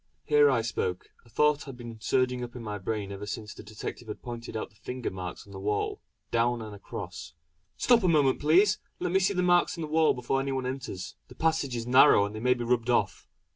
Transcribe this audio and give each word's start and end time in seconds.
Here 0.23 0.49
I 0.49 0.63
spoke; 0.63 1.11
a 1.25 1.29
thought 1.29 1.65
had 1.65 1.77
been 1.77 1.99
surging 2.01 2.43
up 2.43 2.55
in 2.55 2.63
my 2.63 2.79
brain 2.79 3.11
ever 3.11 3.27
since 3.27 3.53
the 3.53 3.61
detective 3.61 4.07
had 4.07 4.23
pointed 4.23 4.57
out 4.57 4.71
the 4.71 4.75
finger 4.75 5.11
marks 5.11 5.45
on 5.45 5.53
the 5.53 5.59
wall 5.59 6.01
"down 6.31 6.59
and 6.59 6.73
across": 6.73 7.35
"Stop 7.77 8.01
a 8.03 8.07
moment 8.07 8.39
please! 8.39 8.79
Let 8.99 9.11
me 9.11 9.19
see 9.19 9.35
the 9.35 9.43
marks 9.43 9.77
on 9.77 9.83
the 9.83 9.87
wall 9.87 10.15
before 10.15 10.41
any 10.41 10.53
one 10.53 10.65
enters; 10.65 11.13
the 11.27 11.35
passage 11.35 11.75
is 11.75 11.85
narrow 11.85 12.25
and 12.25 12.33
they 12.33 12.39
may 12.39 12.55
be 12.55 12.63
rubbed 12.63 12.89
off." 12.89 13.27